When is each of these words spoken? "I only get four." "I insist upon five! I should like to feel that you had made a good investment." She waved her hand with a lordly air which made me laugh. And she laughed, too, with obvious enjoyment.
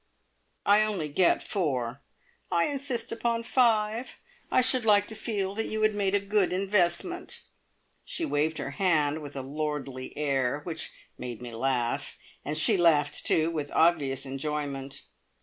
"I 0.65 0.81
only 0.81 1.09
get 1.09 1.43
four." 1.43 2.01
"I 2.51 2.65
insist 2.65 3.11
upon 3.11 3.43
five! 3.43 4.17
I 4.49 4.61
should 4.61 4.83
like 4.83 5.05
to 5.09 5.15
feel 5.15 5.53
that 5.53 5.67
you 5.67 5.83
had 5.83 5.93
made 5.93 6.15
a 6.15 6.19
good 6.19 6.51
investment." 6.51 7.43
She 8.03 8.25
waved 8.25 8.57
her 8.57 8.71
hand 8.71 9.21
with 9.21 9.35
a 9.35 9.43
lordly 9.43 10.17
air 10.17 10.61
which 10.63 10.89
made 11.19 11.39
me 11.39 11.53
laugh. 11.53 12.17
And 12.43 12.57
she 12.57 12.77
laughed, 12.77 13.27
too, 13.27 13.51
with 13.51 13.69
obvious 13.73 14.25
enjoyment. 14.25 15.03